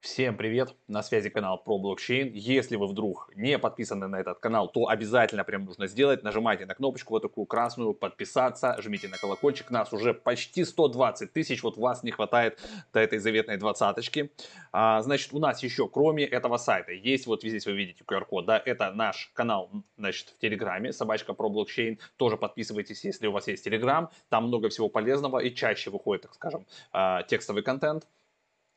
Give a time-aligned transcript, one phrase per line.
[0.00, 0.74] Всем привет!
[0.88, 2.32] На связи канал про блокчейн.
[2.32, 6.22] Если вы вдруг не подписаны на этот канал, то обязательно прям нужно сделать.
[6.22, 9.70] Нажимайте на кнопочку вот такую красную, подписаться, жмите на колокольчик.
[9.70, 12.58] Нас уже почти 120 тысяч, вот вас не хватает
[12.94, 14.32] до этой заветной двадцаточки.
[14.72, 18.62] А, значит, у нас еще, кроме этого сайта, есть вот здесь вы видите QR-код, да,
[18.64, 21.98] это наш канал, значит, в Телеграме, собачка про блокчейн.
[22.16, 24.08] Тоже подписывайтесь, если у вас есть Телеграм.
[24.30, 28.06] Там много всего полезного и чаще выходит, так скажем, а, текстовый контент.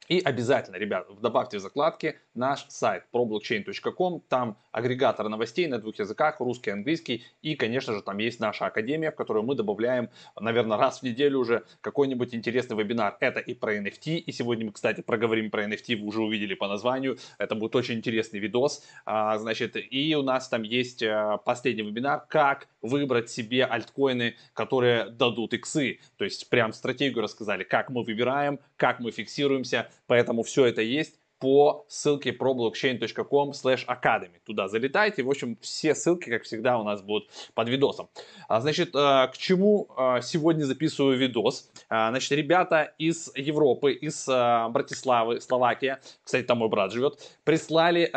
[0.10, 4.22] И обязательно, ребят, добавьте в закладки наш сайт problockchain.com.
[4.28, 7.26] Там агрегатор новостей на двух языках, русский и английский.
[7.42, 11.40] И, конечно же, там есть наша академия, в которую мы добавляем, наверное, раз в неделю
[11.40, 13.16] уже какой-нибудь интересный вебинар.
[13.22, 14.18] Это и про NFT.
[14.18, 15.96] И сегодня мы, кстати, проговорим про NFT.
[15.96, 17.18] Вы уже увидели по названию.
[17.38, 18.84] Это будет очень интересный видос.
[19.06, 25.06] А, значит, и у нас там есть а, последний вебинар, как выбрать себе альткоины, которые
[25.06, 26.00] дадут иксы.
[26.18, 31.20] То есть прям стратегию рассказали, как мы выбираем, как мы фиксируемся, Поэтому все это есть
[31.44, 34.40] по ссылке problockchain.com slash academy.
[34.46, 35.24] Туда залетайте.
[35.24, 38.08] В общем, все ссылки, как всегда, у нас будут под видосом.
[38.48, 41.70] А, значит, э, к чему э, сегодня записываю видос?
[41.90, 48.10] А, значит, ребята из Европы, из э, Братиславы, Словакия, кстати, там мой брат живет, прислали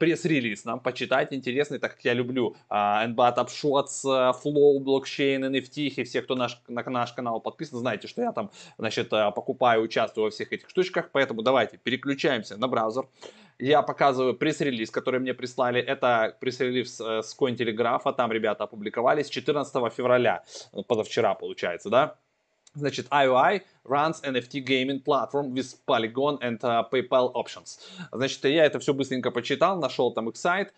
[0.00, 1.32] пресс-релиз нам почитать.
[1.32, 4.02] Интересный, так как я люблю NBAT Upshots,
[4.42, 8.50] Flow, Blockchain, NFT, и все, кто наш, на наш канал подписан, знаете, что я там,
[8.76, 11.10] значит, покупаю, участвую во всех этих штучках.
[11.12, 13.06] Поэтому давайте переключаемся на браузер.
[13.58, 15.80] Я показываю пресс-релиз, который мне прислали.
[15.80, 18.12] Это пресс-релиз э, с Cointelegraph.
[18.16, 20.42] Там ребята опубликовались 14 февраля,
[20.88, 22.16] позавчера получается, да?
[22.74, 27.78] Значит, IOI runs NFT gaming platform with Polygon and uh, PayPal options.
[28.10, 30.72] Значит, я это все быстренько почитал, нашел там их сайт.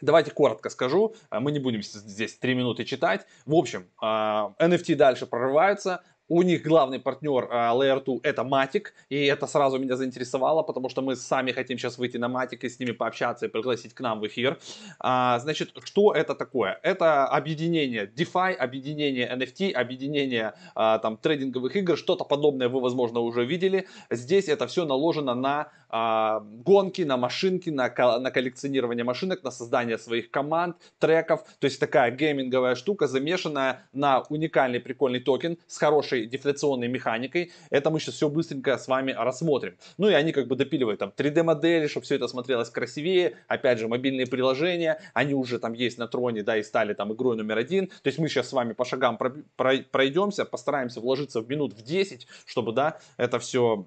[0.00, 3.26] Давайте коротко скажу, мы не будем здесь 3 минуты читать.
[3.46, 9.24] В общем, NFT дальше прорываются, у них главный партнер uh, Layer 2 это Matic, и
[9.26, 12.78] это сразу меня заинтересовало, потому что мы сами хотим сейчас выйти на Matic и с
[12.78, 14.58] ними пообщаться и пригласить к нам в эфир.
[15.02, 16.78] Uh, значит, что это такое?
[16.82, 23.44] Это объединение DeFi, объединение NFT, объединение uh, там трейдинговых игр, что-то подобное вы, возможно, уже
[23.44, 23.86] видели.
[24.10, 27.88] Здесь это все наложено на а, гонки, на машинки, на,
[28.18, 31.44] на коллекционирование машинок, на создание своих команд, треков.
[31.58, 37.52] То есть такая гейминговая штука, замешанная на уникальный прикольный токен с хорошей дефляционной механикой.
[37.70, 39.76] Это мы сейчас все быстренько с вами рассмотрим.
[39.96, 43.36] Ну и они как бы допиливают там 3D модели, чтобы все это смотрелось красивее.
[43.46, 47.36] Опять же, мобильные приложения, они уже там есть на троне, да, и стали там игрой
[47.36, 47.86] номер один.
[47.86, 49.18] То есть мы сейчас с вами по шагам
[49.56, 53.86] пройдемся, постараемся вложиться в минут в 10, чтобы, да, это все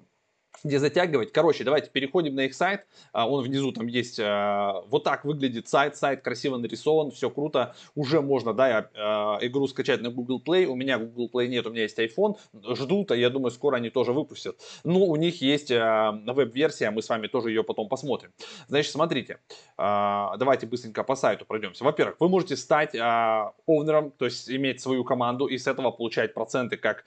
[0.64, 1.32] не затягивать.
[1.32, 2.86] Короче, давайте переходим на их сайт.
[3.12, 4.20] А, он внизу там есть.
[4.20, 5.96] А, вот так выглядит сайт.
[5.96, 7.74] Сайт красиво нарисован, все круто.
[7.94, 10.66] Уже можно, да, а, игру скачать на Google Play.
[10.66, 12.36] У меня Google Play нет, у меня есть iPhone.
[12.74, 14.60] Ждут, а я думаю, скоро они тоже выпустят.
[14.84, 18.32] Но у них есть веб-версия, мы с вами тоже ее потом посмотрим.
[18.68, 19.38] Значит, смотрите.
[19.76, 21.84] Давайте быстренько по сайту пройдемся.
[21.84, 22.94] Во-первых, вы можете стать
[23.66, 27.04] овнером, то есть иметь свою команду и с этого получать проценты как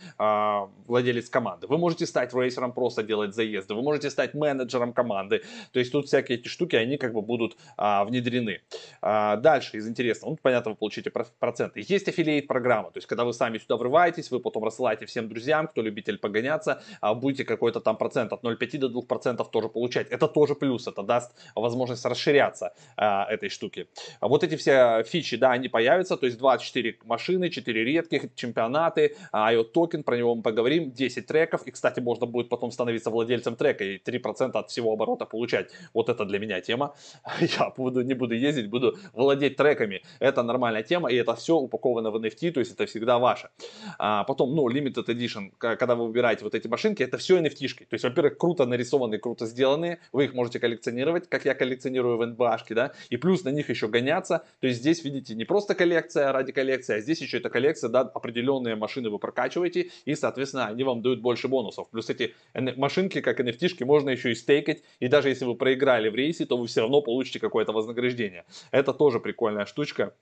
[0.88, 1.68] владелец команды.
[1.68, 6.08] Вы можете стать рейсером, просто делать заезда, вы можете стать менеджером команды, то есть тут
[6.08, 8.62] всякие эти штуки, они как бы будут а, внедрены.
[9.02, 11.84] А, дальше из интересного, ну, понятно, вы получите проценты.
[11.88, 15.68] Есть аффилиейт программа, то есть когда вы сами сюда врываетесь, вы потом рассылаете всем друзьям,
[15.68, 20.08] кто любитель погоняться, а будете какой-то там процент от 0,5 до 2 процентов тоже получать.
[20.10, 23.88] Это тоже плюс, это даст возможность расширяться а, этой штуки.
[24.20, 29.16] А вот эти все фичи, да, они появятся, то есть 24 машины, 4 редких, чемпионаты,
[29.34, 33.25] IO токен, про него мы поговорим, 10 треков, и, кстати, можно будет потом становиться владельцем
[33.26, 35.72] владельцем трека и 3% от всего оборота получать.
[35.94, 36.94] Вот это для меня тема.
[37.40, 40.02] Я буду, не буду ездить, буду владеть треками.
[40.20, 43.50] Это нормальная тема, и это все упаковано в NFT, то есть это всегда ваше.
[43.98, 47.86] А потом, ну, Limited Edition, когда вы выбираете вот эти машинки, это все NFT-шки.
[47.86, 52.22] То есть, во-первых, круто нарисованные, круто сделанные, вы их можете коллекционировать, как я коллекционирую в
[52.22, 54.44] NBA, да, и плюс на них еще гоняться.
[54.60, 58.02] То есть здесь, видите, не просто коллекция ради коллекции, а здесь еще эта коллекция, да,
[58.02, 61.90] определенные машины вы прокачиваете, и, соответственно, они вам дают больше бонусов.
[61.90, 66.16] Плюс эти машинки как NFT можно еще и стейкать, и даже если вы проиграли в
[66.16, 68.46] рейсе, то вы все равно получите какое-то вознаграждение.
[68.72, 70.16] Это тоже прикольная штучка.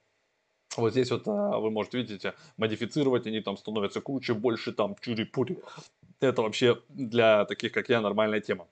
[0.76, 5.60] Вот здесь вот а, вы можете, видите, модифицировать, они там становятся круче, больше там чури-пури.
[6.20, 8.68] Это вообще для таких, как я, нормальная тема.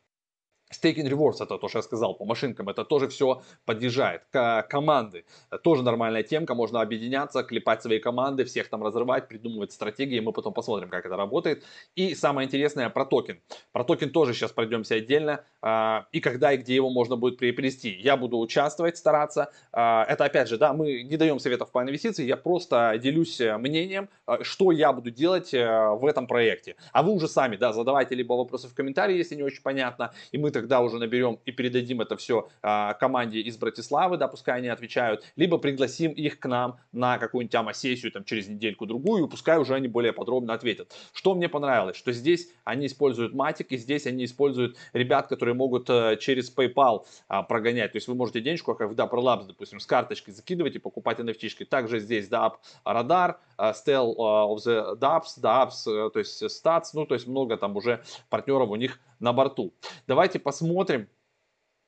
[0.71, 4.23] Staking Rewards, это то, что я сказал, по машинкам, это тоже все подъезжает.
[4.31, 5.25] К команды,
[5.63, 10.53] тоже нормальная темка, можно объединяться, клепать свои команды, всех там разрывать, придумывать стратегии, мы потом
[10.53, 11.63] посмотрим, как это работает.
[11.95, 13.41] И самое интересное про токен.
[13.71, 17.89] Про токен тоже сейчас пройдемся отдельно, а, и когда и где его можно будет приобрести.
[17.89, 19.51] Я буду участвовать, стараться.
[19.71, 23.57] А, это опять же, да, мы не даем советов по инвестиции, я просто делюсь э,
[23.57, 26.75] мнением, э, что я буду делать э, в этом проекте.
[26.93, 30.37] А вы уже сами, да, задавайте либо вопросы в комментарии, если не очень понятно, и
[30.37, 34.67] мы тогда уже наберем и передадим это все а, команде из Братиславы, да, пускай они
[34.67, 39.87] отвечают, либо пригласим их к нам на какую-нибудь AMA-сессию там через недельку-другую, пускай уже они
[39.87, 40.95] более подробно ответят.
[41.13, 45.89] Что мне понравилось, что здесь они используют Matic, и здесь они используют ребят, которые могут
[45.89, 49.79] э, через PayPal а, прогонять, то есть вы можете денежку, как в Dapper Labs, допустим,
[49.79, 51.65] с карточки закидывать и покупать NFT.
[51.65, 52.53] Также здесь DApp
[52.85, 57.57] Radar, uh, Stell uh, of the Dapps, Dapps, то есть Stats, ну, то есть много
[57.57, 59.73] там уже партнеров у них на борту.
[60.07, 60.50] Давайте посмотрим,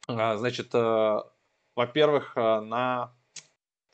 [0.07, 1.19] а, значит, э,
[1.75, 3.13] во-первых, э, на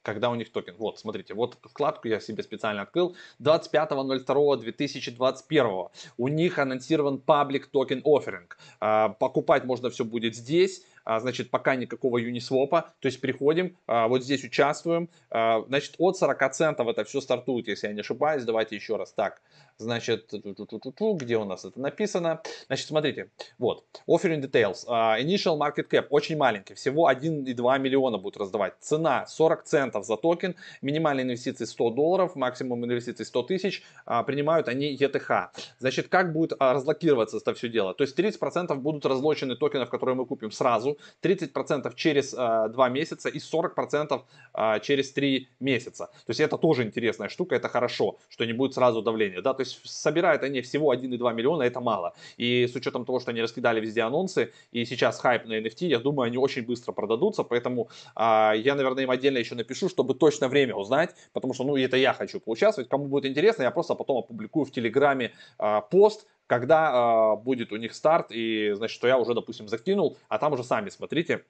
[0.01, 0.75] когда у них токен.
[0.77, 3.15] Вот, смотрите, вот вкладку я себе специально открыл.
[3.41, 8.49] 25.02.2021 у них анонсирован Public Token Offering.
[8.79, 10.85] А, покупать можно все будет здесь.
[11.05, 16.17] А, значит, пока никакого Uniswap, то есть приходим, а, вот здесь участвуем, а, значит, от
[16.17, 19.41] 40 центов это все стартует, если я не ошибаюсь, давайте еще раз, так,
[19.77, 26.37] значит, где у нас это написано, значит, смотрите, вот, offering details, initial market cap, очень
[26.37, 32.35] маленький, всего 1,2 миллиона будут раздавать, цена 40 центов за токен, минимальные инвестиции 100 долларов,
[32.35, 33.83] максимум инвестиций 100 тысяч,
[34.25, 35.49] принимают они ETH,
[35.79, 40.25] значит, как будет разблокироваться это все дело, то есть 30% будут разлочены токенов, которые мы
[40.25, 40.88] купим сразу,
[41.21, 44.21] 30% через э, 2 месяца и 40%
[44.53, 46.05] э, через 3 месяца.
[46.05, 49.41] То есть это тоже интересная штука, это хорошо, что не будет сразу давления.
[49.41, 49.53] Да?
[49.53, 52.13] То есть собирают они всего 1,2 миллиона, это мало.
[52.37, 55.99] И с учетом того, что они раскидали везде анонсы, и сейчас хайп на NFT, я
[55.99, 60.47] думаю, они очень быстро продадутся, поэтому э, я, наверное, им отдельно еще напишу, чтобы точно
[60.47, 62.89] время узнать, потому что, ну, это я хочу поучаствовать.
[62.89, 67.75] Кому будет интересно, я просто потом опубликую в Телеграме э, пост, когда э, будет у
[67.75, 71.45] них старт, и значит, что я уже, допустим, закинул, а там уже сами смотрите,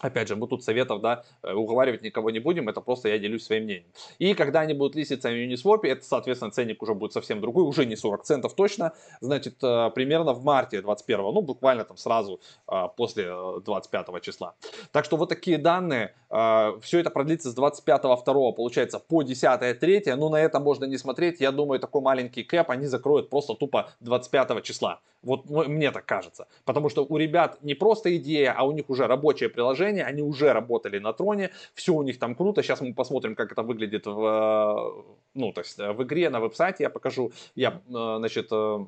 [0.00, 3.44] Опять же, мы тут советов, да, э, уговаривать никого не будем, это просто я делюсь
[3.44, 3.86] своим мнением.
[4.18, 7.84] И когда они будут листиться в Uniswap, это, соответственно, ценник уже будет совсем другой, уже
[7.84, 12.40] не 40 центов точно, значит, э, примерно в марте 21, ну, буквально там сразу
[12.70, 13.32] э, после
[13.64, 14.54] 25 числа.
[14.92, 20.02] Так что вот такие данные, все это продлится с 25 2 получается, по 10 3,
[20.16, 23.90] ну, на это можно не смотреть, я думаю, такой маленький кэп они закроют просто тупо
[24.00, 25.00] 25 числа.
[25.22, 26.46] Вот мне так кажется.
[26.64, 30.52] Потому что у ребят не просто идея, а у них уже рабочее приложение, они уже
[30.52, 32.62] работали на троне, все у них там круто.
[32.62, 35.04] Сейчас мы посмотрим, как это выглядит в,
[35.34, 37.32] ну, то есть в игре, на веб-сайте я покажу.
[37.54, 38.86] Я, э, значит, э,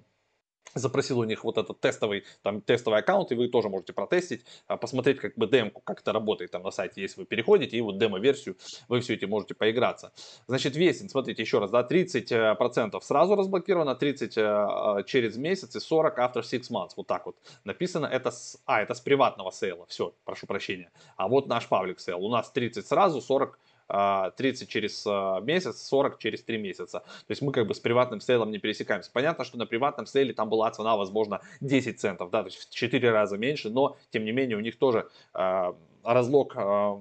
[0.74, 4.76] запросил у них вот этот тестовый, там, тестовый аккаунт, и вы тоже можете протестить, а,
[4.76, 7.98] посмотреть как бы демку, как это работает там на сайте, если вы переходите, и вот
[7.98, 8.56] демо-версию,
[8.88, 10.12] вы все эти можете поиграться.
[10.46, 16.18] Значит, vesting, смотрите еще раз, да, 30% сразу разблокировано, 30 э, через месяц и 40
[16.18, 19.86] after 6 months, вот так вот написано, это с, а, это с приватного sale а,
[19.86, 23.58] все, прошу прощения, а вот наш public sale, у нас 30 сразу, 40
[23.90, 27.00] 30 а, через а, месяц, 40 через 3 месяца.
[27.00, 29.10] То есть мы как бы с приватным sale ом не пересекаемся.
[29.12, 32.58] Понятно, что на приватном sale е там была цена, возможно, 10 центов, да, то есть
[32.58, 35.72] в 4 раза меньше, но тем не менее у них тоже э,
[36.04, 36.96] разлог э,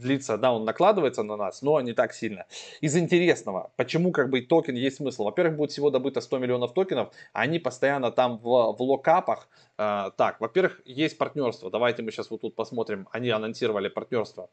[0.00, 2.46] длится, да, он накладывается на нас, но не так сильно.
[2.80, 5.24] Из интересного, почему как бы токен есть смысл?
[5.24, 9.48] Во-первых, будет всего добыто 100 миллионов токенов, они постоянно там в, в локапах.
[9.78, 11.70] Э, так, во-первых, есть партнерство.
[11.70, 13.08] Давайте мы сейчас вот тут посмотрим.
[13.12, 14.48] Они анонсировали партнерство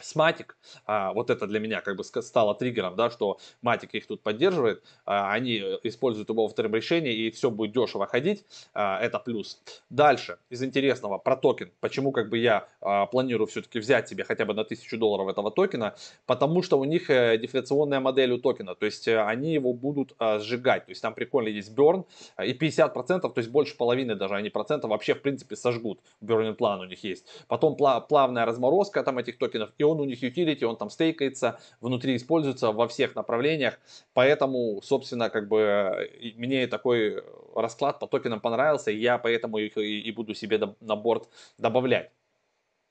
[0.00, 0.52] с Matic,
[0.86, 4.82] а, вот это для меня как бы стало триггером, да, что Matic их тут поддерживает,
[5.04, 8.44] а, они используют его вторым решение и все будет дешево ходить,
[8.74, 9.60] а, это плюс.
[9.90, 14.44] Дальше, из интересного, про токен, почему как бы я а, планирую все-таки взять себе хотя
[14.44, 15.94] бы на 1000 долларов этого токена,
[16.26, 20.14] потому что у них э, дефляционная модель у токена, то есть э, они его будут
[20.18, 22.04] а, сжигать, то есть там прикольно есть burn,
[22.42, 26.80] и 50%, то есть больше половины даже, они процентов вообще в принципе сожгут, burning план
[26.80, 27.26] у них есть.
[27.48, 32.16] Потом плавная разморозка там этих токенов, и он у них utility, он там стейкается, внутри
[32.16, 33.78] используется во всех направлениях,
[34.14, 37.22] поэтому, собственно, как бы мне такой
[37.54, 41.28] расклад по токенам понравился, и я поэтому их и буду себе на борт
[41.58, 42.10] добавлять.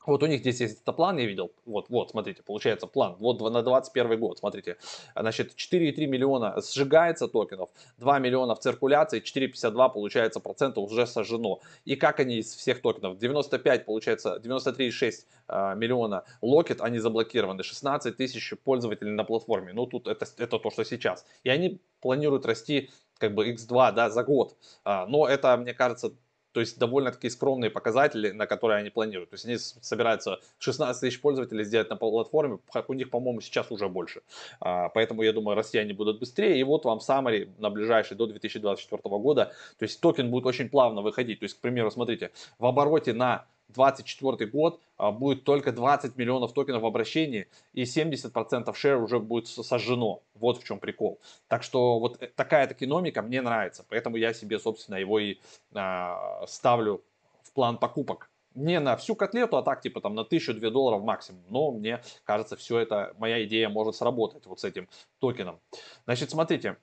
[0.08, 1.52] Вот у них здесь есть это план, я видел.
[1.66, 3.16] Вот, вот, смотрите, получается план.
[3.20, 4.78] Вот на 21 год, смотрите.
[5.16, 11.60] Значит, 4,3 миллиона сжигается токенов, 2 миллиона в циркуляции, 4,52 получается процента уже сожжено.
[11.84, 13.18] И как они из всех токенов?
[13.18, 19.74] 95 получается, 93,6 а, миллиона локет, они заблокированы, 16 тысяч пользователей на платформе.
[19.74, 21.26] Ну, тут это, это то, что сейчас.
[21.44, 24.56] И они планируют расти как бы x2 да, за год.
[24.86, 26.14] А, но это, мне кажется,
[26.58, 29.30] То есть довольно-таки скромные показатели, на которые они планируют.
[29.30, 33.88] То есть они собираются 16 тысяч пользователей сделать на платформе, у них, по-моему, сейчас уже
[33.88, 34.24] больше.
[34.60, 36.60] А, поэтому я думаю, расти они будут быстрее.
[36.60, 39.54] И вот вам summary на ближайший до 2024 года.
[39.78, 41.42] То есть токен будет очень плавно выходить.
[41.42, 46.54] То есть, к примеру, смотрите, в обороте на 2024 год а, будет только 20 миллионов
[46.54, 50.22] токенов в обращении и 70% шер уже будет сожжено.
[50.36, 51.20] Вот в чем прикол.
[51.48, 53.86] Так что вот э, такая токеномика мне нравится.
[53.90, 55.38] Поэтому я себе, собственно, его и
[55.74, 57.04] а, ставлю
[57.44, 58.30] в план покупок.
[58.56, 61.44] Не на всю котлету, а так типа там на 1000-2 долларов максимум.
[61.50, 65.60] Но мне кажется, все это, моя идея может сработать вот с этим токеном.
[66.06, 66.78] Значит, смотрите,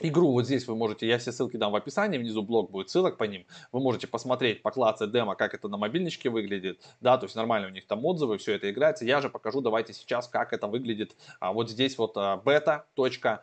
[0.00, 0.32] игру.
[0.32, 3.24] Вот здесь вы можете, я все ссылки дам в описании, внизу блог будет ссылок по
[3.24, 7.68] ним, вы можете посмотреть, поклацать демо, как это на мобильничке выглядит, да, то есть нормально
[7.68, 11.14] у них там отзывы, все это играется, я же покажу, давайте сейчас, как это выглядит,
[11.40, 13.40] а, вот здесь вот а, beta.trade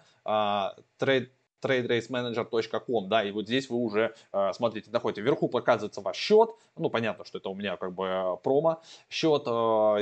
[1.62, 6.90] traderacemanager.com, да, и вот здесь вы уже, э, смотрите, находите, вверху показывается ваш счет, ну,
[6.90, 9.44] понятно, что это у меня как бы э, промо, счет,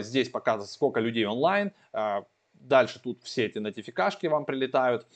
[0.05, 1.71] здесь показывается, сколько людей онлайн,
[2.53, 5.07] дальше тут все эти нотификашки вам прилетают,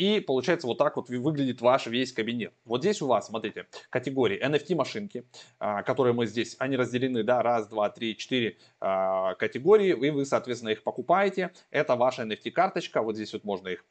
[0.00, 2.54] и получается вот так вот выглядит ваш весь кабинет.
[2.64, 5.26] Вот здесь у вас, смотрите, категории NFT машинки,
[5.58, 10.24] а, которые мы здесь, они разделены, да, раз, два, три, четыре а, категории, и вы,
[10.24, 11.52] соответственно, их покупаете.
[11.70, 13.84] Это ваша NFT карточка, вот здесь вот можно их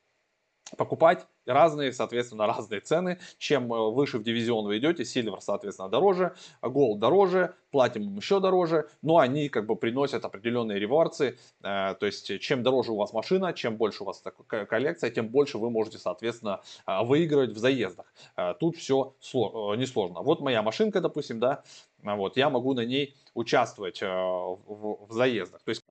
[0.77, 3.19] покупать разные, соответственно, разные цены.
[3.37, 8.89] Чем э, выше в дивизион вы идете, Silver, соответственно, дороже, Gold дороже, Platinum еще дороже,
[9.01, 13.53] но они как бы приносят определенные реворцы, э, то есть чем дороже у вас машина,
[13.53, 18.13] чем больше у вас коллекция, тем больше вы можете, соответственно, э, выигрывать в заездах.
[18.59, 20.21] Тут все несложно.
[20.21, 21.63] Вот моя машинка, допустим, да,
[22.03, 25.61] вот, я могу на ней участвовать в, заездах.
[25.63, 25.83] То есть,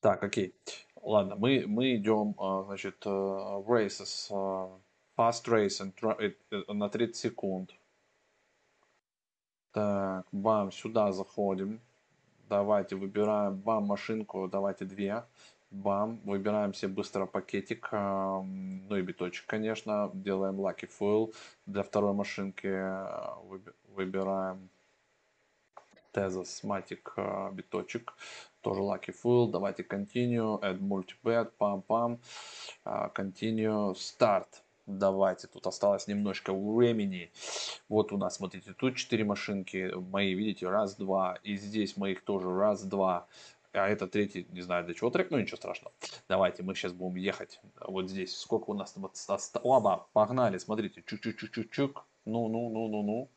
[0.00, 0.54] так, окей.
[1.08, 4.68] Ладно, мы, мы идем, а, значит, э, races, а,
[5.16, 7.74] fast race на 30 секунд.
[9.72, 11.80] Так, бам, сюда заходим.
[12.50, 15.24] Давайте выбираем, бам, машинку, давайте две.
[15.70, 20.10] Бам, выбираем себе быстро пакетик, а, ну и биточек, конечно.
[20.12, 21.34] Делаем Lucky Foil.
[21.64, 22.68] Для второй машинки
[23.94, 24.68] выбираем
[26.12, 28.12] Tezos Matic биточек
[28.60, 29.50] тоже lucky full.
[29.50, 32.18] Давайте continue, add multibet, пам-пам,
[32.84, 34.46] continue, start.
[34.86, 37.30] Давайте, тут осталось немножко времени.
[37.90, 41.38] Вот у нас, смотрите, тут 4 машинки мои, видите, раз, два.
[41.42, 43.26] И здесь моих тоже раз, два.
[43.74, 45.92] А это третий, не знаю для чего трек, но ничего страшного.
[46.26, 48.34] Давайте, мы сейчас будем ехать вот здесь.
[48.34, 49.10] Сколько у нас там?
[49.62, 52.06] Оба, погнали, смотрите, чук-чук-чук-чук.
[52.24, 53.28] Ну, ну, ну, ну, ну.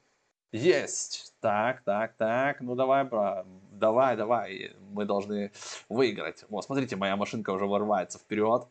[0.51, 1.33] Есть.
[1.39, 2.59] Так, так, так.
[2.61, 3.45] Ну давай, брат.
[3.71, 4.71] Давай, давай.
[4.91, 5.51] Мы должны
[5.87, 6.45] выиграть.
[6.49, 8.67] Вот, смотрите, моя машинка уже ворвается вперед.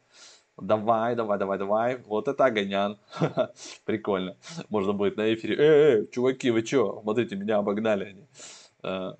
[0.58, 1.96] Давай, давай, давай, давай.
[1.96, 2.98] Вот это огонян.
[3.86, 4.36] Прикольно.
[4.68, 5.56] Можно будет на эфире.
[5.56, 7.00] Эй, эй, чуваки, вы чё?
[7.02, 8.28] Смотрите, меня обогнали они.
[8.82, 9.14] Э,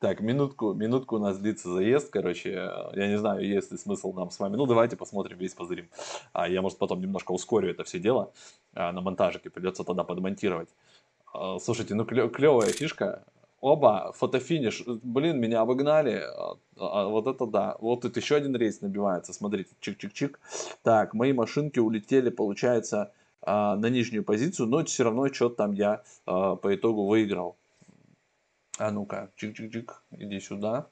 [0.00, 4.30] так, минутку, минутку у нас длится заезд, короче, я не знаю, есть ли смысл нам
[4.30, 5.88] с вами, ну давайте посмотрим, весь позырим.
[6.32, 8.32] А я, может, потом немножко ускорю это все дело
[8.74, 10.68] а, на монтажике, придется тогда подмонтировать.
[11.32, 13.24] А, слушайте, ну клевая фишка.
[13.60, 14.84] Оба, фотофиниш.
[14.86, 16.22] Блин, меня обогнали.
[16.24, 17.76] А, а, вот это да.
[17.80, 19.32] Вот тут еще один рейс набивается.
[19.32, 20.38] Смотрите, чик-чик-чик.
[20.82, 23.12] Так, мои машинки улетели, получается,
[23.44, 27.56] на нижнюю позицию, но все равно что-то там я по итогу выиграл.
[28.78, 30.86] А ну-ка, чик-чик-чик, иди сюда.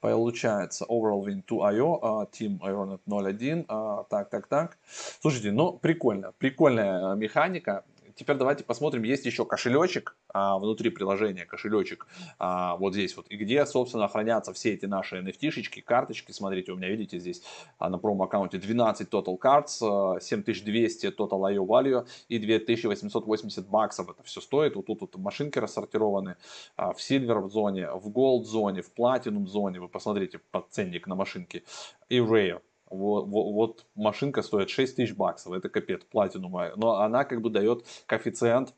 [0.00, 4.78] Получается, overall win 2IO, team Ironet 0.1, так, так, так.
[5.20, 7.84] Слушайте, ну прикольно, прикольная механика.
[8.20, 12.06] Теперь давайте посмотрим, есть еще кошелечек а, внутри приложения, кошелечек
[12.38, 16.30] а, вот здесь вот, и где, собственно, хранятся все эти наши NFT-шечки, карточки.
[16.30, 17.42] Смотрите, у меня, видите, здесь
[17.78, 24.22] а, на промо-аккаунте 12 Total Cards, 7200 а, Total IO Value и 2880 баксов это
[24.22, 24.76] все стоит.
[24.76, 26.36] Вот тут вот машинки рассортированы
[26.76, 29.80] а, в Silver зоне, в Gold зоне, в Platinum зоне.
[29.80, 31.64] Вы посмотрите под ценник на машинки.
[32.10, 32.60] И Rare
[32.90, 37.50] вот, вот, вот машинка стоит 6 тысяч баксов, это капец, платинумая, но она как бы
[37.50, 38.74] дает коэффициент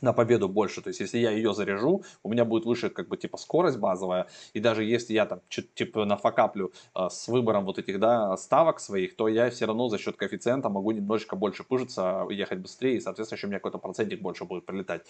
[0.00, 0.82] на победу больше.
[0.82, 4.26] То есть, если я ее заряжу, у меня будет выше, как бы, типа, скорость базовая.
[4.54, 9.16] И даже если я там, типа, нафакаплю э, с выбором вот этих, да, ставок своих,
[9.16, 13.36] то я все равно за счет коэффициента могу немножечко больше пыжиться, ехать быстрее, и, соответственно,
[13.36, 15.02] еще у меня какой-то процентик больше будет прилетать.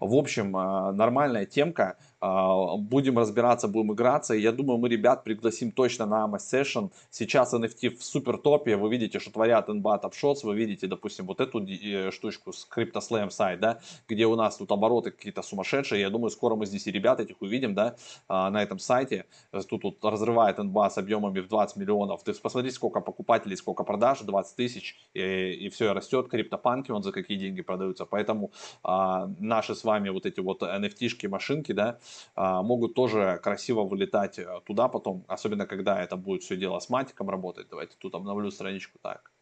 [0.00, 1.96] В общем, э, нормальная темка.
[2.20, 4.34] Э, будем разбираться, будем играться.
[4.34, 6.90] И я думаю, мы ребят пригласим точно на AMA Session.
[7.10, 8.76] Сейчас NFT в супер топе.
[8.76, 10.40] Вы видите, что творят NBAT Upshots.
[10.42, 14.72] Вы видите, допустим, вот эту э, штучку с CryptoSlam сайт, да, где у нас тут
[14.72, 16.00] обороты какие-то сумасшедшие.
[16.00, 17.96] Я думаю, скоро мы здесь и ребят этих увидим, да,
[18.28, 19.26] а, на этом сайте.
[19.68, 22.22] Тут, тут разрывает НБА с объемами в 20 миллионов.
[22.24, 26.28] Ты посмотри, сколько покупателей, сколько продаж, 20 тысяч, и, и все растет.
[26.28, 28.06] Криптопанки, он за какие деньги продаются.
[28.06, 28.50] Поэтому
[28.82, 31.98] а, наши с вами вот эти вот NFT-шки, машинки, да,
[32.34, 36.88] а, могут тоже красиво вылетать э, туда потом, особенно когда это будет все дело с
[36.88, 37.68] матиком работать.
[37.68, 39.32] Давайте тут обновлю страничку так.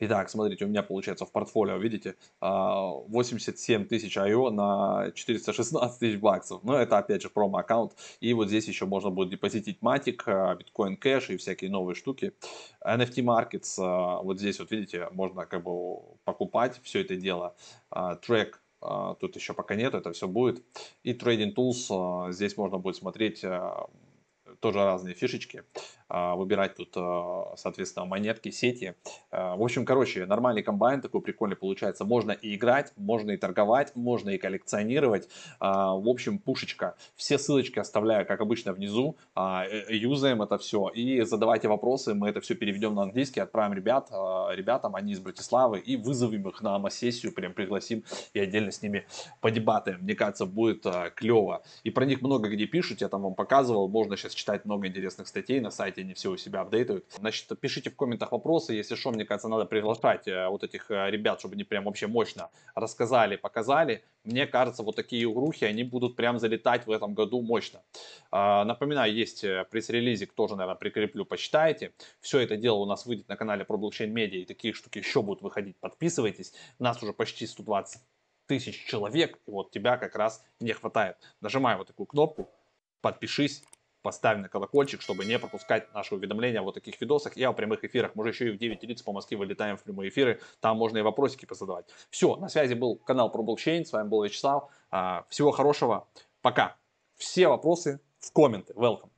[0.00, 6.18] Итак, смотрите, у меня получается в портфолио, видите, 87 а, тысяч IO на 416 тысяч
[6.18, 6.64] баксов.
[6.64, 7.92] Но это опять же промо-аккаунт.
[8.20, 10.26] И вот здесь еще можно будет депозитить матик,
[10.58, 12.32] биткоин кэш и всякие новые штуки.
[12.84, 17.54] NFT Markets, а, вот здесь вот видите, можно как бы покупать все это дело.
[17.90, 18.60] А, трек
[19.18, 20.62] тут еще пока нет, это все будет.
[21.04, 23.42] И Trading Tools, здесь можно будет смотреть
[24.60, 25.64] тоже разные фишечки.
[26.08, 28.94] А, выбирать тут, а, соответственно, монетки, сети.
[29.30, 32.04] А, в общем, короче, нормальный комбайн такой прикольный получается.
[32.04, 35.28] Можно и играть, можно и торговать, можно и коллекционировать.
[35.60, 36.96] В общем, пушечка.
[37.16, 39.16] Все ссылочки оставляю, как обычно, внизу.
[39.34, 42.14] Э, юзаем это все и задавайте вопросы.
[42.14, 46.60] Мы это все переведем на английский, отправим ребят, ребятам, они из Братиславы, и вызовем их
[46.60, 49.06] на АМА-сессию, прям пригласим и отдельно с ними
[49.40, 50.00] подебатаем.
[50.00, 51.62] Мне кажется, будет клево.
[51.82, 53.88] И про них много где пишут, я там вам показывал.
[53.88, 57.04] Можно сейчас читать много интересных статей на сайте они все у себя апдейтают.
[57.18, 61.10] Значит, пишите в комментах вопросы, если что, мне кажется, надо приглашать э, вот этих э,
[61.10, 64.04] ребят, чтобы они прям вообще мощно рассказали, показали.
[64.24, 67.82] Мне кажется, вот такие угрухи, они будут прям залетать в этом году мощно.
[68.30, 71.92] А, напоминаю, есть э, пресс-релизик, тоже, наверное, прикреплю, почитайте.
[72.20, 75.22] Все это дело у нас выйдет на канале про блокчейн медиа, и такие штуки еще
[75.22, 75.76] будут выходить.
[75.78, 76.54] Подписывайтесь.
[76.78, 78.00] Нас уже почти 120
[78.46, 81.16] тысяч человек, и вот тебя как раз не хватает.
[81.40, 82.50] Нажимай вот такую кнопку,
[83.00, 83.62] подпишись,
[84.04, 87.82] поставь на колокольчик, чтобы не пропускать наши уведомления о вот таких видосах и о прямых
[87.84, 88.14] эфирах.
[88.14, 91.02] Мы же еще и в 9.30 по Москве вылетаем в прямые эфиры, там можно и
[91.02, 91.86] вопросики позадавать.
[92.10, 94.70] Все, на связи был канал про блокчейн, с вами был Вячеслав.
[94.90, 96.06] А, всего хорошего,
[96.42, 96.76] пока.
[97.16, 99.13] Все вопросы в комменты, welcome.